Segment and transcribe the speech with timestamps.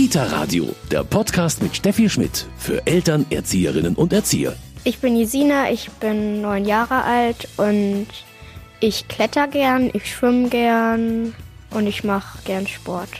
[0.00, 4.56] Kita Radio, der Podcast mit Steffi Schmidt für Eltern, Erzieherinnen und Erzieher.
[4.82, 8.06] Ich bin Jesina, ich bin neun Jahre alt und
[8.80, 11.34] ich kletter gern, ich schwimme gern
[11.72, 13.10] und ich mache gern Sport.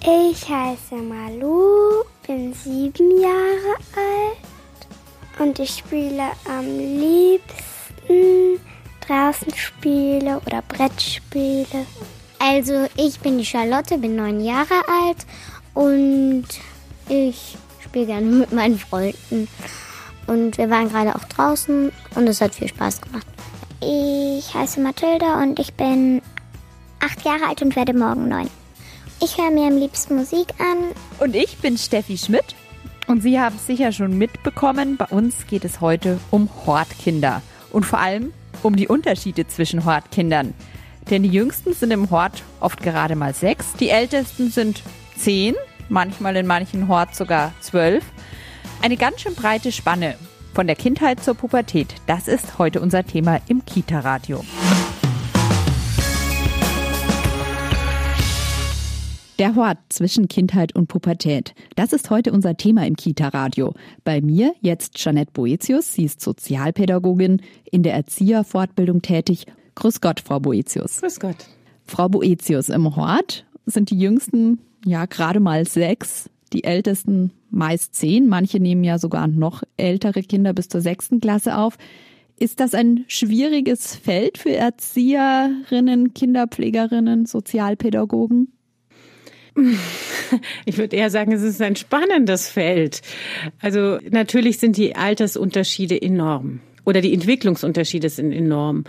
[0.00, 8.58] Ich heiße Malu, bin sieben Jahre alt und ich spiele am liebsten
[9.06, 11.84] draußen Spiele oder Brettspiele.
[12.38, 15.26] Also ich bin die Charlotte, bin neun Jahre alt
[15.74, 16.44] und
[17.08, 19.48] ich spiele gerne mit meinen Freunden.
[20.26, 23.26] Und wir waren gerade auch draußen und es hat viel Spaß gemacht.
[23.80, 26.22] Ich heiße Mathilda und ich bin
[27.00, 28.48] acht Jahre alt und werde morgen neun.
[29.22, 30.92] Ich höre mir am liebsten Musik an.
[31.18, 32.54] Und ich bin Steffi Schmidt.
[33.06, 37.42] Und Sie haben es sicher schon mitbekommen, bei uns geht es heute um Hortkinder.
[37.72, 38.32] Und vor allem
[38.62, 40.54] um die Unterschiede zwischen Hortkindern.
[41.10, 44.82] Denn die Jüngsten sind im Hort oft gerade mal sechs, die Ältesten sind
[45.16, 45.54] zehn,
[45.90, 48.04] manchmal in manchen Horts sogar zwölf.
[48.82, 50.14] Eine ganz schön breite Spanne.
[50.54, 51.94] Von der Kindheit zur Pubertät.
[52.06, 54.42] Das ist heute unser Thema im Kita-Radio.
[59.38, 61.54] Der Hort zwischen Kindheit und Pubertät.
[61.74, 63.72] Das ist heute unser Thema im Kita-Radio.
[64.04, 65.94] Bei mir jetzt Janette Boetius.
[65.94, 69.46] Sie ist Sozialpädagogin, in der Erzieherfortbildung tätig.
[69.76, 71.00] Grüß Gott, Frau Boetius.
[71.00, 71.36] Grüß Gott.
[71.86, 78.28] Frau Boetius, im Hort sind die Jüngsten ja gerade mal sechs, die Ältesten meist zehn.
[78.28, 81.76] Manche nehmen ja sogar noch ältere Kinder bis zur sechsten Klasse auf.
[82.38, 88.52] Ist das ein schwieriges Feld für Erzieherinnen, Kinderpflegerinnen, Sozialpädagogen?
[90.64, 93.02] Ich würde eher sagen, es ist ein spannendes Feld.
[93.60, 98.84] Also natürlich sind die Altersunterschiede enorm oder die Entwicklungsunterschiede sind enorm.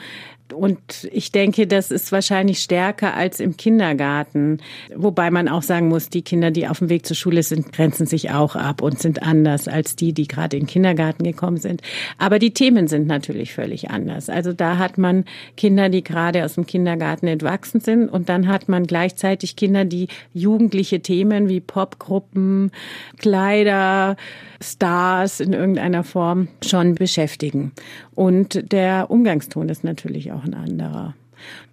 [0.54, 4.60] Und ich denke, das ist wahrscheinlich stärker als im Kindergarten.
[4.96, 8.06] Wobei man auch sagen muss, die Kinder, die auf dem Weg zur Schule sind, grenzen
[8.06, 11.82] sich auch ab und sind anders als die, die gerade in den Kindergarten gekommen sind.
[12.18, 14.30] Aber die Themen sind natürlich völlig anders.
[14.30, 15.26] Also da hat man
[15.58, 20.08] Kinder, die gerade aus dem Kindergarten entwachsen sind und dann hat man gleichzeitig Kinder, die
[20.34, 22.72] jugendliche Themen wie Popgruppen,
[23.18, 24.16] Kleider,
[24.62, 27.72] Stars in irgendeiner Form schon beschäftigen.
[28.14, 31.16] Und der Umgangston ist natürlich auch ein anderer.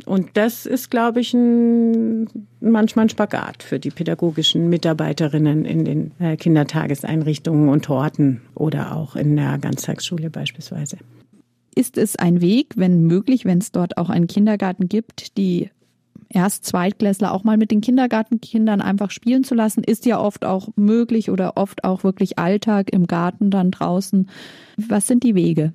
[0.06, 2.27] Und das ist, glaube ich, ein,
[2.61, 9.15] manchmal ein Spagat für die pädagogischen Mitarbeiterinnen in den äh, Kindertageseinrichtungen und Horten oder auch
[9.15, 10.97] in der Ganztagsschule beispielsweise.
[11.75, 15.71] Ist es ein Weg, wenn möglich, wenn es dort auch einen Kindergarten gibt, die
[16.31, 20.69] Erst Zweitklässler auch mal mit den Kindergartenkindern einfach spielen zu lassen, ist ja oft auch
[20.77, 24.28] möglich oder oft auch wirklich Alltag im Garten dann draußen.
[24.77, 25.73] Was sind die Wege?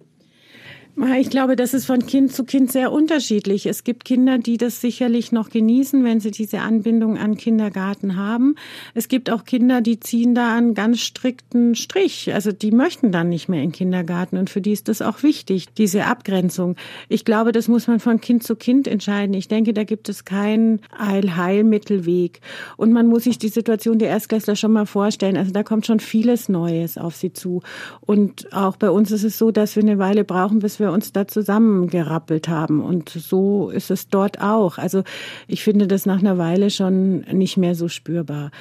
[0.96, 3.66] Ich glaube, das ist von Kind zu Kind sehr unterschiedlich.
[3.66, 8.56] Es gibt Kinder, die das sicherlich noch genießen, wenn sie diese Anbindung an Kindergarten haben.
[8.94, 12.32] Es gibt auch Kinder, die ziehen da einen ganz strikten Strich.
[12.36, 15.74] Also die möchten dann nicht mehr in Kindergarten und für die ist das auch wichtig,
[15.74, 16.76] diese Abgrenzung.
[17.10, 19.34] Ich glaube, das muss man von Kind zu Kind entscheiden.
[19.34, 22.40] Ich denke, da gibt es keinen Heilmittelweg.
[22.78, 25.38] Und man muss sich die Situation der Erstklässler schon mal vorstellen.
[25.38, 27.64] Also da kommt schon vieles Neues auf sie zu.
[28.02, 30.92] Und auch bei uns ist es so, dass wir eine Weile brauchen, bis wir wir
[30.92, 32.82] uns da zusammengerappelt haben.
[32.82, 34.78] Und so ist es dort auch.
[34.78, 35.04] Also
[35.48, 38.52] ich finde das nach einer Weile schon nicht mehr so spürbar.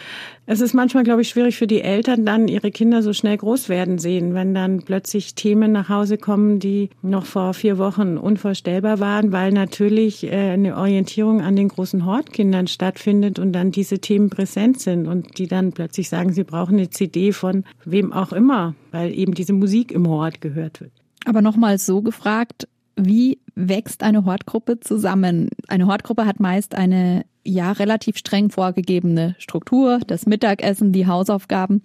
[0.44, 3.69] Es ist manchmal, glaube ich, schwierig für die Eltern dann ihre Kinder so schnell groß
[3.69, 8.99] werden sehen, wenn dann plötzlich Themen nach Hause kommen, die noch vor vier Wochen unvorstellbar
[8.99, 14.31] waren, weil natürlich äh, eine Orientierung an den großen Hortkindern stattfindet und dann diese Themen
[14.31, 18.75] präsent sind und die dann plötzlich sagen, sie brauchen eine CD von wem auch immer,
[18.91, 21.01] weil eben diese Musik im Hort gehört wird.
[21.25, 25.49] Aber nochmal so gefragt, wie wächst eine Hortgruppe zusammen?
[25.69, 31.83] Eine Hortgruppe hat meist eine ja relativ streng vorgegebene Struktur, das Mittagessen, die Hausaufgaben.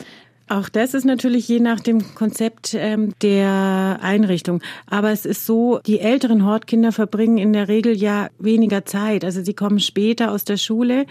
[0.49, 4.61] Auch das ist natürlich je nach dem Konzept ähm, der Einrichtung.
[4.89, 9.25] Aber es ist so, die älteren Hortkinder verbringen in der Regel ja weniger Zeit.
[9.25, 11.05] Also sie kommen später aus der Schule,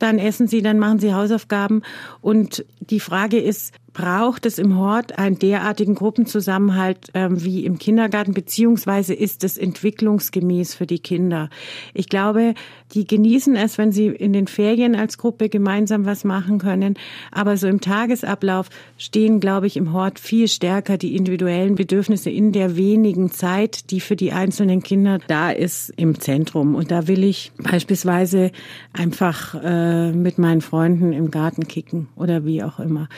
[0.00, 1.82] dann essen sie, dann machen sie Hausaufgaben.
[2.20, 8.32] Und die Frage ist, braucht es im Hort einen derartigen Gruppenzusammenhalt ähm, wie im Kindergarten,
[8.32, 11.50] beziehungsweise ist es entwicklungsgemäß für die Kinder?
[11.92, 12.54] Ich glaube,
[12.94, 16.94] die genießen es, wenn sie in den Ferien als Gruppe gemeinsam was machen können.
[17.30, 18.68] Aber so im Tagesablauf
[18.98, 24.00] stehen, glaube ich, im Hort viel stärker die individuellen Bedürfnisse in der wenigen Zeit, die
[24.00, 26.74] für die einzelnen Kinder da ist, im Zentrum.
[26.74, 28.52] Und da will ich beispielsweise
[28.92, 33.08] einfach äh, mit meinen Freunden im Garten kicken oder wie auch immer.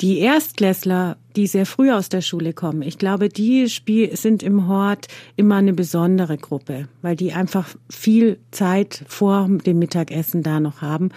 [0.00, 4.68] Die die Erstklässler, die sehr früh aus der Schule kommen, ich glaube, die sind im
[4.68, 10.82] Hort immer eine besondere Gruppe, weil die einfach viel Zeit vor dem Mittagessen da noch
[10.82, 11.08] haben.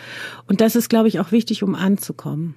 [0.47, 2.55] Und das ist, glaube ich, auch wichtig, um anzukommen.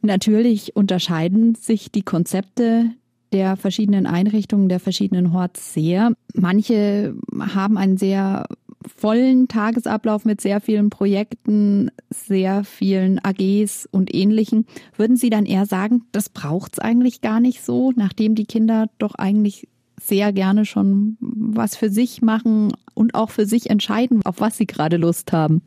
[0.00, 2.92] Natürlich unterscheiden sich die Konzepte
[3.32, 6.12] der verschiedenen Einrichtungen, der verschiedenen Horts sehr.
[6.34, 8.46] Manche haben einen sehr
[8.86, 14.66] vollen Tagesablauf mit sehr vielen Projekten, sehr vielen AGs und ähnlichen.
[14.96, 19.14] Würden Sie dann eher sagen, das braucht's eigentlich gar nicht so, nachdem die Kinder doch
[19.14, 19.68] eigentlich
[20.00, 24.66] sehr gerne schon was für sich machen und auch für sich entscheiden, auf was sie
[24.66, 25.62] gerade Lust haben?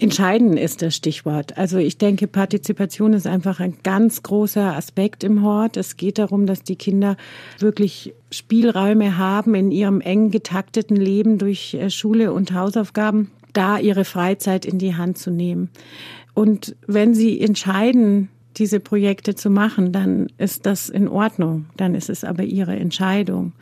[0.00, 1.58] Entscheiden ist das Stichwort.
[1.58, 5.76] Also ich denke, Partizipation ist einfach ein ganz großer Aspekt im Hort.
[5.76, 7.18] Es geht darum, dass die Kinder
[7.58, 14.06] wirklich Spielräume haben in ihrem eng getakteten Leben durch äh, Schule und Hausaufgaben, da ihre
[14.06, 15.68] Freizeit in die Hand zu nehmen.
[16.32, 21.66] Und wenn sie entscheiden, diese Projekte zu machen, dann ist das in Ordnung.
[21.76, 23.52] Dann ist es aber ihre Entscheidung.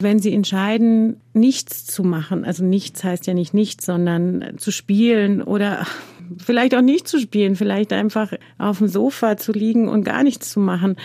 [0.00, 5.42] Wenn sie entscheiden, nichts zu machen, also nichts heißt ja nicht nichts, sondern zu spielen
[5.42, 5.86] oder
[6.38, 10.50] vielleicht auch nicht zu spielen, vielleicht einfach auf dem Sofa zu liegen und gar nichts
[10.50, 10.96] zu machen,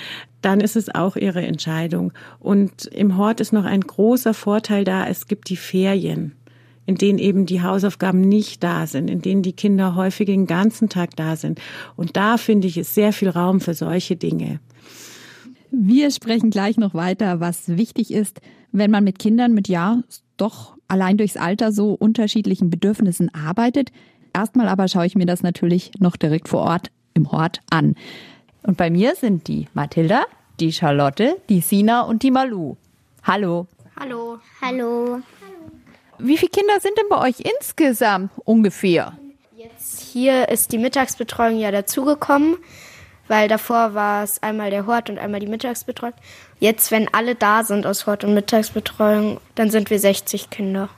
[0.42, 2.14] dann ist es auch ihre Entscheidung.
[2.40, 6.34] Und im Hort ist noch ein großer Vorteil da, es gibt die Ferien
[6.92, 10.90] in denen eben die Hausaufgaben nicht da sind, in denen die Kinder häufig den ganzen
[10.90, 11.62] Tag da sind.
[11.96, 14.60] Und da finde ich es sehr viel Raum für solche Dinge.
[15.72, 18.42] Wir sprechen gleich noch weiter, was wichtig ist,
[18.74, 20.04] wenn man mit Kindern mit ja
[20.36, 23.94] doch allein durchs Alter so unterschiedlichen Bedürfnissen arbeitet.
[24.34, 27.96] Erstmal aber schaue ich mir das natürlich noch direkt vor Ort im Hort an.
[28.64, 30.26] Und bei mir sind die Mathilda,
[30.60, 32.76] die Charlotte, die Sina und die Malu.
[33.24, 33.68] Hallo.
[33.98, 34.40] Hallo.
[34.62, 35.22] Hallo.
[36.24, 39.18] Wie viele Kinder sind denn bei euch insgesamt ungefähr?
[39.56, 42.58] Jetzt hier ist die Mittagsbetreuung ja dazugekommen,
[43.28, 46.14] weil davor war es einmal der Hort und einmal die Mittagsbetreuung.
[46.60, 50.90] Jetzt, wenn alle da sind aus Hort und Mittagsbetreuung, dann sind wir 60 Kinder.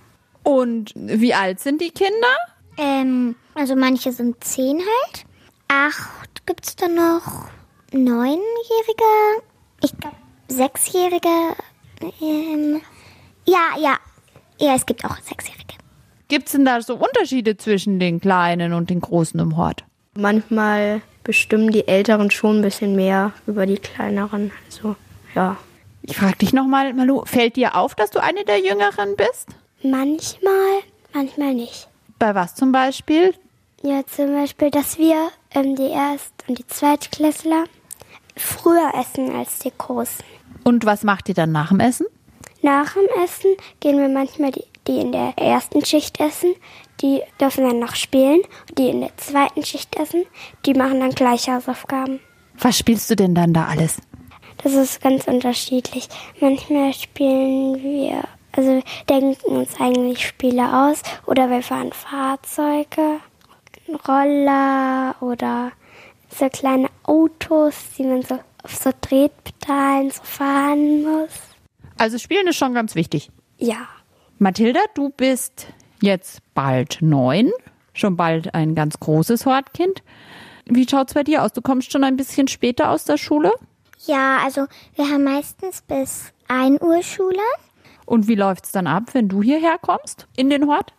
[0.44, 2.36] Und wie alt sind die Kinder?
[2.78, 5.25] Ähm, also manche sind zehn halt.
[5.70, 7.48] Acht gibt's dann noch.
[7.94, 8.42] Neunjährige.
[9.81, 10.18] Ich glaube,
[10.50, 11.56] sechsjährige.
[12.22, 12.81] Ähm,
[13.46, 13.98] ja, ja,
[14.59, 15.75] ja, es gibt auch Sechsjährige.
[16.27, 19.83] Gibt es denn da so Unterschiede zwischen den Kleinen und den Großen im Hort?
[20.15, 24.51] Manchmal bestimmen die Älteren schon ein bisschen mehr über die Kleineren.
[24.65, 24.95] Also,
[25.35, 25.57] ja.
[26.01, 29.50] Ich frage dich nochmal, Malu, fällt dir auf, dass du eine der Jüngeren bist?
[29.83, 30.81] Manchmal,
[31.13, 31.88] manchmal nicht.
[32.19, 33.33] Bei was zum Beispiel?
[33.81, 37.65] Ja, zum Beispiel, dass wir ähm, die Erst- und die Zweitklässler
[38.35, 40.23] früher essen als die Großen.
[40.63, 42.05] Und was macht ihr dann nach dem Essen?
[42.63, 46.56] Nach dem Essen gehen wir manchmal die, die in der ersten Schicht essen,
[47.01, 48.39] die dürfen dann noch spielen.
[48.77, 50.25] Die in der zweiten Schicht essen,
[50.65, 52.21] die machen dann gleich Hausaufgaben.
[52.57, 53.98] Was spielst du denn dann da alles?
[54.63, 56.07] Das ist ganz unterschiedlich.
[56.39, 58.24] Manchmal spielen wir,
[58.54, 63.19] also denken uns eigentlich Spiele aus oder wir fahren Fahrzeuge,
[64.07, 65.74] Roller oder
[66.30, 71.52] so kleine Autos, die man so auf so Drehpedalen so fahren muss.
[72.03, 73.31] Also Spielen ist schon ganz wichtig.
[73.57, 73.88] Ja.
[74.38, 75.67] Mathilda, du bist
[76.01, 77.50] jetzt bald neun,
[77.94, 80.03] schon bald ein ganz großes Hortkind.
[80.65, 81.53] Wie schaut's bei dir aus?
[81.53, 83.53] Du kommst schon ein bisschen später aus der Schule?
[84.05, 84.65] Ja, also
[84.95, 87.39] wir haben meistens bis 1 Uhr Schule.
[88.05, 90.91] Und wie läuft's dann ab, wenn du hierher kommst in den Hort?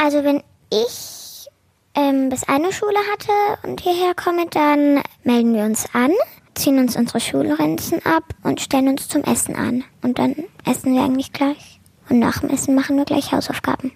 [0.00, 0.40] Also wenn
[0.70, 1.48] ich
[1.96, 6.12] ähm, bis eine Schule hatte und hierher komme, dann melden wir uns an,
[6.54, 9.84] ziehen uns unsere Schulrenzen ab und stellen uns zum Essen an.
[10.02, 10.34] Und dann
[10.64, 11.80] essen wir eigentlich gleich.
[12.08, 13.92] Und nach dem Essen machen wir gleich Hausaufgaben.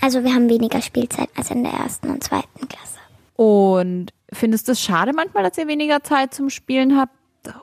[0.00, 2.98] Also wir haben weniger Spielzeit als in der ersten und zweiten Klasse.
[3.36, 7.14] Und findest du es schade manchmal, dass ihr weniger Zeit zum Spielen habt?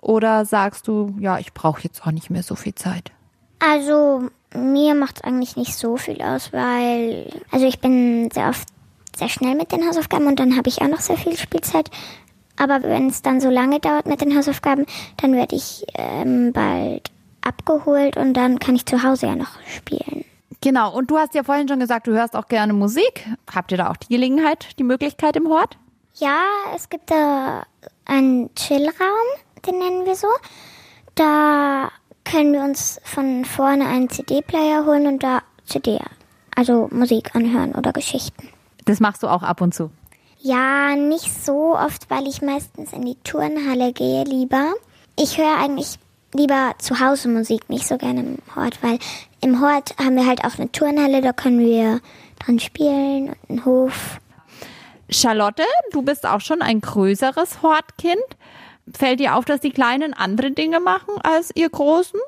[0.02, 3.12] Oder sagst du, ja, ich brauche jetzt auch nicht mehr so viel Zeit?
[3.60, 8.68] Also mir macht es eigentlich nicht so viel aus, weil also ich bin sehr oft
[9.16, 11.92] sehr schnell mit den Hausaufgaben und dann habe ich auch noch sehr viel Spielzeit.
[12.60, 14.86] Aber wenn es dann so lange dauert mit den Hausaufgaben,
[15.18, 17.10] dann werde ich ähm, bald
[17.42, 20.26] abgeholt und dann kann ich zu Hause ja noch spielen.
[20.62, 23.26] Genau, und du hast ja vorhin schon gesagt, du hörst auch gerne Musik.
[23.54, 25.78] Habt ihr da auch die Gelegenheit, die Möglichkeit im Hort?
[26.16, 26.42] Ja,
[26.76, 27.64] es gibt da
[28.04, 28.92] einen Chillraum,
[29.66, 30.28] den nennen wir so.
[31.16, 31.90] Da
[32.26, 36.00] können wir uns von vorne einen CD-Player holen und da CD,
[36.56, 38.50] also Musik anhören oder Geschichten.
[38.84, 39.92] Das machst du auch ab und zu.
[40.42, 44.74] Ja, nicht so oft, weil ich meistens in die Turnhalle gehe lieber.
[45.18, 45.98] Ich höre eigentlich
[46.34, 49.00] lieber zu Hause Musik, nicht so gerne im Hort, weil
[49.42, 52.00] im Hort haben wir halt auch eine Turnhalle, da können wir
[52.40, 54.20] dran spielen und einen Hof.
[55.10, 58.24] Charlotte, du bist auch schon ein größeres Hortkind.
[58.94, 62.20] Fällt dir auf, dass die Kleinen andere Dinge machen als ihr Großen?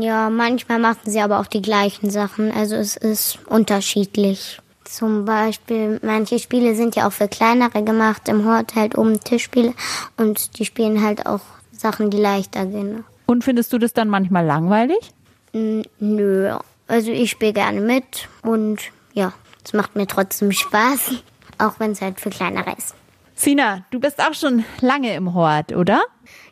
[0.00, 2.50] Ja, manchmal machen sie aber auch die gleichen Sachen.
[2.50, 4.58] Also es ist unterschiedlich.
[4.84, 8.28] Zum Beispiel, manche Spiele sind ja auch für kleinere gemacht.
[8.28, 9.74] Im Hort halt oben Tischspiele
[10.16, 11.40] und die spielen halt auch
[11.72, 13.04] Sachen, die leichter gehen.
[13.26, 15.12] Und findest du das dann manchmal langweilig?
[15.52, 16.54] N nö,
[16.86, 18.78] also ich spiele gerne mit und
[19.14, 19.32] ja,
[19.64, 21.12] es macht mir trotzdem Spaß,
[21.58, 22.94] auch wenn es halt für kleinere ist.
[23.36, 26.02] Sina, du bist auch schon lange im Hort, oder?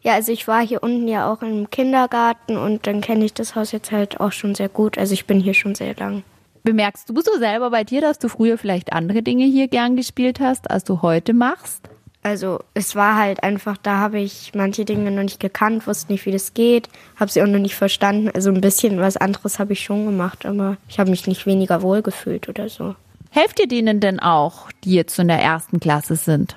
[0.03, 3.55] Ja, also ich war hier unten ja auch im Kindergarten und dann kenne ich das
[3.55, 4.99] Haus jetzt halt auch schon sehr gut.
[4.99, 6.25] Also ich bin hier schon sehr lang.
[6.65, 10.39] Bemerkst du so selber bei dir, dass du früher vielleicht andere Dinge hier gern gespielt
[10.41, 11.89] hast, als du heute machst?
[12.25, 16.25] Also es war halt einfach, da habe ich manche Dinge noch nicht gekannt, wusste nicht,
[16.25, 16.89] wie das geht,
[17.19, 18.31] habe sie auch noch nicht verstanden.
[18.33, 21.83] Also ein bisschen was anderes habe ich schon gemacht, aber ich habe mich nicht weniger
[21.83, 22.95] wohl gefühlt oder so.
[23.31, 26.57] Helft ihr denen denn auch, die jetzt in der ersten Klasse sind?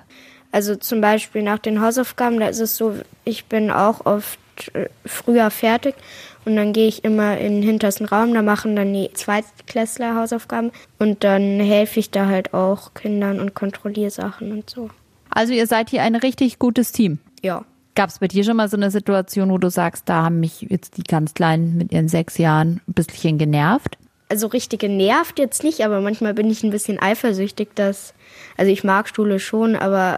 [0.52, 2.94] Also zum Beispiel nach den Hausaufgaben, da ist es so,
[3.24, 4.40] ich bin auch oft
[4.74, 5.96] äh, früher fertig
[6.46, 10.72] und dann gehe ich immer in den hintersten Raum, da machen dann die Zweitklässler Hausaufgaben
[11.00, 14.90] und dann helfe ich da halt auch Kindern und kontrolliere Sachen und so.
[15.30, 17.20] Also ihr seid hier ein richtig gutes Team.
[17.44, 17.66] Ja.
[17.96, 20.62] Gab es bei dir schon mal so eine Situation, wo du sagst, da haben mich
[20.70, 23.98] jetzt die ganz Kleinen mit ihren sechs Jahren ein bisschen genervt?
[24.28, 28.14] Also richtig genervt jetzt nicht, aber manchmal bin ich ein bisschen eifersüchtig, dass,
[28.58, 30.18] also ich mag Schule schon, aber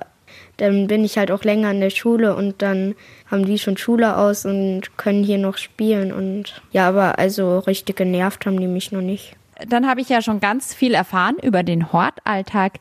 [0.57, 2.95] dann bin ich halt auch länger in der Schule und dann
[3.27, 7.95] haben die schon Schule aus und können hier noch spielen und ja, aber also richtig
[7.95, 9.35] genervt haben die mich noch nicht.
[9.67, 12.79] Dann habe ich ja schon ganz viel erfahren über den Hortalltag.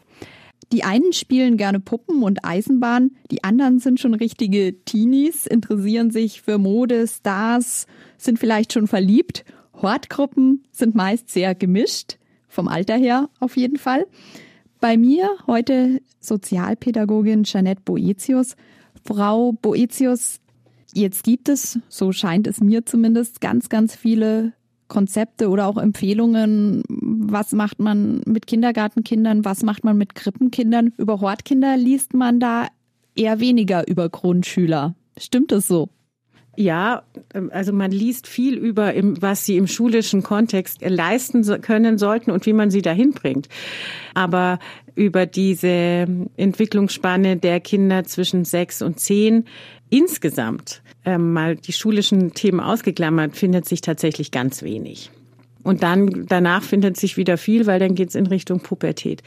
[0.73, 6.43] Die einen spielen gerne Puppen und Eisenbahn, die anderen sind schon richtige Teenies, interessieren sich
[6.43, 7.87] für Mode, Stars,
[8.19, 9.45] sind vielleicht schon verliebt.
[9.81, 12.17] Hortgruppen sind meist sehr gemischt,
[12.49, 14.07] vom Alter her auf jeden Fall.
[14.81, 18.57] Bei mir heute Sozialpädagogin Jeanette Boetius.
[19.05, 20.41] Frau Boetius,
[20.93, 24.53] jetzt gibt es, so scheint es mir zumindest, ganz, ganz viele
[24.89, 26.83] Konzepte oder auch Empfehlungen.
[26.89, 29.45] Was macht man mit Kindergartenkindern?
[29.45, 30.93] Was macht man mit Krippenkindern?
[30.99, 32.69] Über Hortkinder liest man da
[33.15, 34.95] eher weniger über Grundschüler.
[35.19, 35.89] Stimmt es so?
[36.57, 37.03] Ja,
[37.35, 42.47] ähm, also man liest viel über, was sie im schulischen Kontext leisten können sollten und
[42.47, 43.49] wie man sie dahin bringt.
[44.15, 44.59] Aber
[44.95, 49.45] über diese Entwicklungsspanne der Kinder zwischen sechs und zehn
[49.91, 55.11] insgesamt ähm, mal die schulischen Themen ausgeklammert, findet sich tatsächlich ganz wenig.
[55.67, 59.23] Und dann danach findet sich wieder viel, weil dann geht es in Richtung Pubertät.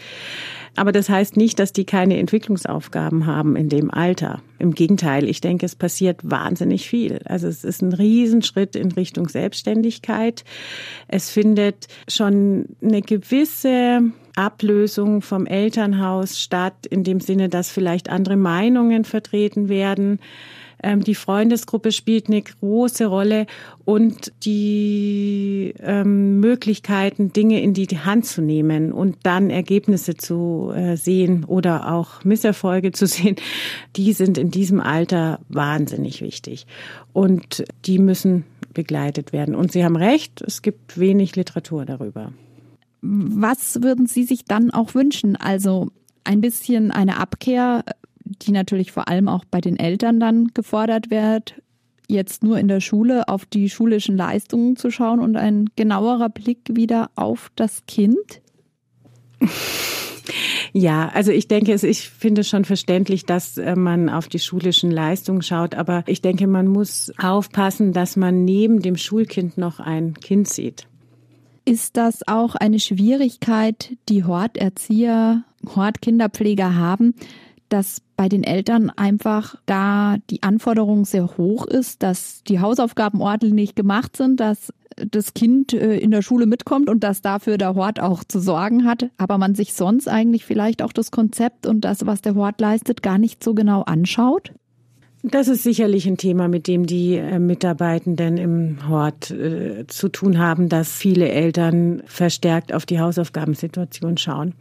[0.78, 4.42] Aber das heißt nicht, dass die keine Entwicklungsaufgaben haben in dem Alter.
[4.58, 7.20] Im Gegenteil, ich denke, es passiert wahnsinnig viel.
[7.26, 10.46] Also es ist ein Riesenschritt in Richtung Selbstständigkeit.
[11.10, 14.02] Es findet schon eine gewisse
[14.38, 20.20] Ablösung vom Elternhaus statt, in dem Sinne, dass vielleicht andere Meinungen vertreten werden.
[20.82, 23.46] Ähm, die Freundesgruppe spielt eine große Rolle
[23.86, 30.96] und die ähm, Möglichkeiten, Dinge in die Hand zu nehmen und dann Ergebnisse zu äh,
[30.96, 33.36] sehen oder auch Misserfolge zu sehen,
[33.96, 36.66] die sind in diesem Alter wahnsinnig wichtig.
[37.14, 39.56] Und die müssen begleitet werden.
[39.56, 42.32] Und Sie haben recht, es gibt wenig Literatur darüber.
[43.02, 45.36] Was würden Sie sich dann auch wünschen?
[45.36, 45.90] Also
[46.24, 47.84] ein bisschen eine Abkehr
[48.42, 51.56] die natürlich vor allem auch bei den Eltern dann gefordert wird,
[52.08, 56.60] jetzt nur in der Schule auf die schulischen Leistungen zu schauen und ein genauerer Blick
[56.72, 58.42] wieder auf das Kind?
[60.74, 64.92] Ja, also ich denke, ich finde es schon verständlich, dass äh, man auf die schulischen
[64.92, 70.14] Leistungen schaut, aber ich denke, man muss aufpassen, dass man neben dem Schulkind noch ein
[70.14, 70.88] Kind sieht.
[71.66, 75.44] Ist das auch eine Schwierigkeit, die Horterzieher,
[75.76, 77.16] Hortkinderpfleger haben,
[77.70, 83.76] dass bei den Eltern einfach da die Anforderung sehr hoch ist, dass die Hausaufgaben ordentlich
[83.76, 88.00] gemacht sind, dass das Kind äh, in der Schule mitkommt und dass dafür der Hort
[88.00, 92.06] auch zu sorgen hat, aber man sich sonst eigentlich vielleicht auch das Konzept und das,
[92.06, 94.52] was der Hort leistet, gar nicht so genau anschaut?
[95.22, 100.40] Das ist sicherlich ein Thema, mit dem die äh, Mitarbeitenden im Hort äh, zu tun
[100.40, 104.54] haben, dass viele Eltern verstärkt auf die Hausaufgabensituation schauen.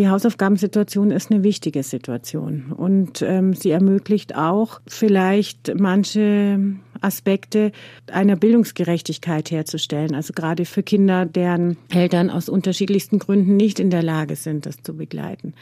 [0.00, 6.60] Die Hausaufgabensituation ist eine wichtige Situation und ähm, sie ermöglicht auch vielleicht manche
[7.00, 7.72] Aspekte
[8.10, 10.14] einer Bildungsgerechtigkeit herzustellen.
[10.14, 14.82] Also gerade für Kinder, deren Eltern aus unterschiedlichsten Gründen nicht in der Lage sind, das
[14.82, 15.54] zu begleiten.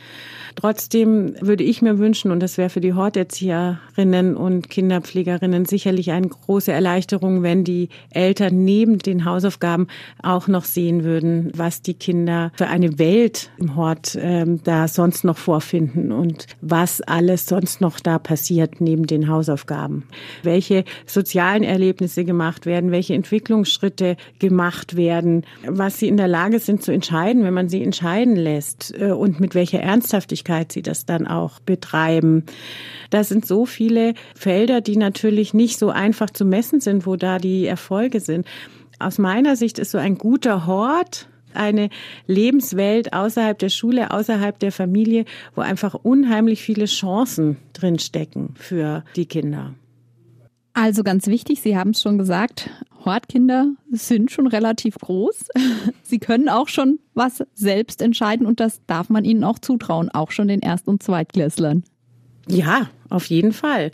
[0.56, 6.28] Trotzdem würde ich mir wünschen, und das wäre für die Horterzieherinnen und Kinderpflegerinnen sicherlich eine
[6.28, 9.88] große Erleichterung, wenn die Eltern neben den Hausaufgaben
[10.22, 15.24] auch noch sehen würden, was die Kinder für eine Welt im Hort äh, da sonst
[15.24, 20.04] noch vorfinden und was alles sonst noch da passiert neben den Hausaufgaben.
[20.42, 26.58] Welche sozialen sozialen Erlebnisse gemacht werden, welche Entwicklungsschritte gemacht werden, was sie in der Lage
[26.58, 31.06] sind zu entscheiden, wenn man sie entscheiden lässt äh, und mit welcher Ernsthaftigkeit sie das
[31.06, 32.44] dann auch betreiben.
[33.08, 37.38] Da sind so viele Felder, die natürlich nicht so einfach zu messen sind, wo da
[37.38, 38.46] die Erfolge sind.
[38.98, 41.88] Aus meiner Sicht ist so ein guter Hort eine
[42.26, 49.26] Lebenswelt außerhalb der Schule, außerhalb der Familie, wo einfach unheimlich viele Chancen drinstecken für die
[49.26, 49.72] Kinder.
[50.74, 52.68] Also ganz wichtig, Sie haben es schon gesagt,
[53.04, 55.46] Hortkinder sind schon relativ groß.
[56.02, 60.32] Sie können auch schon was selbst entscheiden und das darf man ihnen auch zutrauen, auch
[60.32, 61.84] schon den Erst- und Zweitklässlern.
[62.48, 63.92] Ja, auf jeden Fall.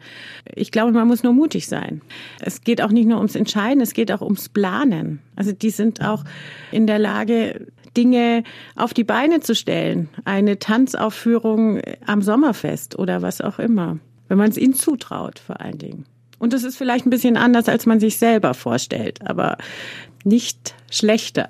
[0.54, 2.00] Ich glaube, man muss nur mutig sein.
[2.40, 5.20] Es geht auch nicht nur ums Entscheiden, es geht auch ums Planen.
[5.36, 6.24] Also die sind auch
[6.72, 8.42] in der Lage, Dinge
[8.74, 10.08] auf die Beine zu stellen.
[10.24, 13.98] Eine Tanzaufführung am Sommerfest oder was auch immer.
[14.28, 16.06] Wenn man es ihnen zutraut, vor allen Dingen.
[16.40, 19.58] Und das ist vielleicht ein bisschen anders, als man sich selber vorstellt, aber
[20.24, 21.46] nicht schlechter.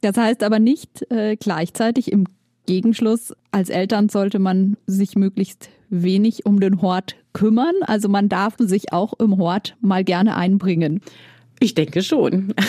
[0.00, 2.26] Das heißt aber nicht äh, gleichzeitig im
[2.66, 7.74] Gegenschluss, als Eltern sollte man sich möglichst wenig um den Hort kümmern.
[7.80, 11.00] Also man darf sich auch im Hort mal gerne einbringen.
[11.60, 12.54] Ich denke schon.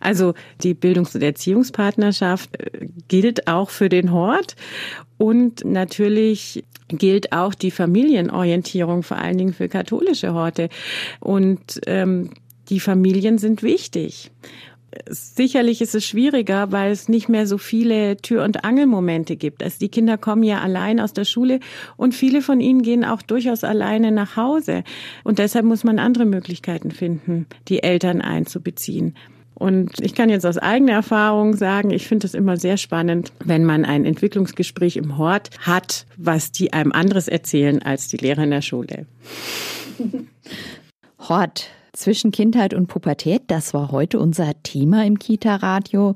[0.00, 4.54] Also die Bildungs- und Erziehungspartnerschaft äh, gilt auch für den Hort
[5.16, 10.68] und natürlich gilt auch die Familienorientierung vor allen Dingen für katholische Horte
[11.20, 12.30] und ähm,
[12.68, 14.30] die Familien sind wichtig.
[15.10, 19.62] Sicherlich ist es schwieriger, weil es nicht mehr so viele Tür- und Angelmomente gibt.
[19.62, 21.60] Also die Kinder kommen ja allein aus der Schule
[21.96, 24.84] und viele von ihnen gehen auch durchaus alleine nach Hause.
[25.24, 29.14] Und deshalb muss man andere Möglichkeiten finden, die Eltern einzubeziehen.
[29.54, 33.64] Und ich kann jetzt aus eigener Erfahrung sagen, ich finde es immer sehr spannend, wenn
[33.64, 38.50] man ein Entwicklungsgespräch im Hort hat, was die einem anderes erzählen als die Lehrer in
[38.50, 39.06] der Schule.
[41.18, 46.14] Hort zwischen Kindheit und Pubertät, das war heute unser Thema im Kita-Radio.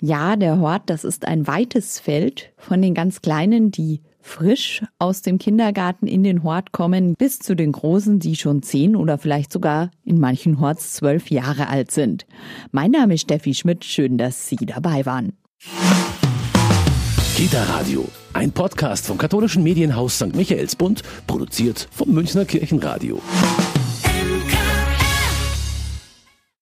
[0.00, 5.22] Ja, der Hort, das ist ein weites Feld von den ganz Kleinen, die frisch aus
[5.22, 9.52] dem Kindergarten in den Hort kommen, bis zu den Großen, die schon zehn oder vielleicht
[9.52, 12.26] sogar in manchen Horts zwölf Jahre alt sind.
[12.72, 15.32] Mein Name ist Steffi Schmidt, schön, dass Sie dabei waren.
[17.36, 20.34] Kita Radio, ein Podcast vom katholischen Medienhaus St.
[20.34, 23.20] Michaelsbund, produziert vom Münchner Kirchenradio.